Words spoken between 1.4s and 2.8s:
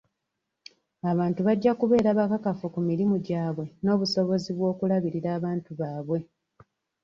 bajja kubeera bakakafu ku